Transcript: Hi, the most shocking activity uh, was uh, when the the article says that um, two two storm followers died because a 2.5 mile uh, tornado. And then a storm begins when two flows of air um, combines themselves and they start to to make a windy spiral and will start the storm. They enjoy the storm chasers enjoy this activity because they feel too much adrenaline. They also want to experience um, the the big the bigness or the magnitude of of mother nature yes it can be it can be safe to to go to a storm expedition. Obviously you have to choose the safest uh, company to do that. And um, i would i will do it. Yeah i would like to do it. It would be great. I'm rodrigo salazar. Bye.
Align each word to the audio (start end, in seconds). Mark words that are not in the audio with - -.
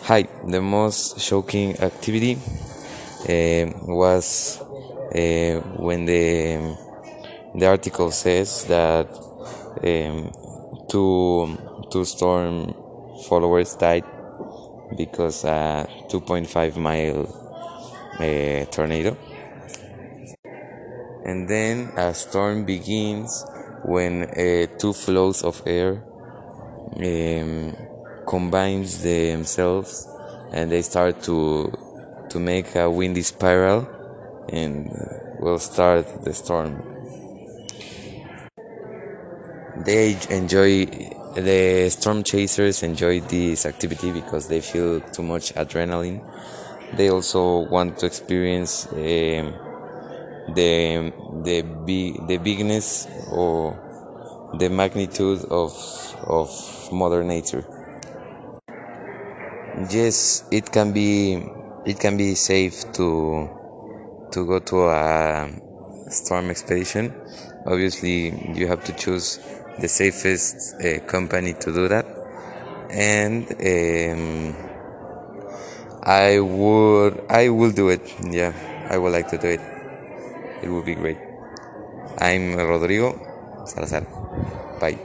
Hi, 0.00 0.26
the 0.48 0.60
most 0.60 1.20
shocking 1.20 1.78
activity 1.78 2.34
uh, 2.34 3.70
was 3.86 4.60
uh, 5.14 5.60
when 5.78 6.06
the 6.06 6.76
the 7.54 7.66
article 7.66 8.10
says 8.10 8.64
that 8.64 9.06
um, 9.84 10.32
two 10.88 11.56
two 11.92 12.04
storm 12.04 12.74
followers 13.28 13.76
died 13.76 14.04
because 14.96 15.44
a 15.44 15.86
2.5 16.08 16.76
mile 16.78 17.26
uh, 18.18 18.64
tornado. 18.72 19.16
And 21.24 21.48
then 21.48 21.92
a 21.96 22.12
storm 22.12 22.64
begins 22.64 23.44
when 23.84 24.26
two 24.78 24.92
flows 24.92 25.44
of 25.44 25.62
air 25.64 26.02
um, 26.96 27.91
combines 28.32 29.02
themselves 29.02 30.08
and 30.54 30.72
they 30.72 30.80
start 30.80 31.22
to 31.22 31.70
to 32.30 32.40
make 32.40 32.74
a 32.74 32.88
windy 32.88 33.20
spiral 33.20 33.80
and 34.48 34.88
will 35.38 35.58
start 35.58 36.06
the 36.24 36.32
storm. 36.32 36.72
They 39.84 40.16
enjoy 40.30 40.86
the 41.34 41.90
storm 41.90 42.22
chasers 42.22 42.82
enjoy 42.82 43.20
this 43.20 43.66
activity 43.66 44.10
because 44.12 44.48
they 44.48 44.62
feel 44.62 45.00
too 45.00 45.22
much 45.22 45.52
adrenaline. 45.54 46.20
They 46.96 47.10
also 47.10 47.68
want 47.68 47.98
to 47.98 48.06
experience 48.06 48.86
um, 48.92 49.46
the 50.56 51.12
the 51.48 51.58
big 51.84 52.26
the 52.28 52.38
bigness 52.38 53.06
or 53.30 53.76
the 54.58 54.70
magnitude 54.70 55.44
of 55.50 55.72
of 56.26 56.48
mother 56.92 57.22
nature 57.22 57.64
yes 59.90 60.44
it 60.50 60.70
can 60.70 60.92
be 60.92 61.42
it 61.84 61.98
can 61.98 62.16
be 62.16 62.34
safe 62.34 62.92
to 62.92 63.48
to 64.32 64.46
go 64.46 64.58
to 64.58 64.88
a 64.88 65.50
storm 66.08 66.50
expedition. 66.50 67.12
Obviously 67.66 68.30
you 68.54 68.66
have 68.66 68.84
to 68.84 68.92
choose 68.92 69.38
the 69.80 69.88
safest 69.88 70.74
uh, 70.82 71.00
company 71.06 71.54
to 71.54 71.72
do 71.72 71.88
that. 71.88 72.06
And 72.90 73.44
um, 73.52 74.54
i 76.02 76.38
would 76.40 77.14
i 77.30 77.48
will 77.48 77.70
do 77.72 77.88
it. 77.88 78.02
Yeah 78.30 78.52
i 78.90 78.98
would 78.98 79.12
like 79.12 79.28
to 79.30 79.38
do 79.38 79.48
it. 79.48 79.60
It 80.62 80.68
would 80.68 80.84
be 80.84 80.94
great. 80.94 81.18
I'm 82.20 82.56
rodrigo 82.56 83.10
salazar. 83.66 84.02
Bye. 84.80 84.98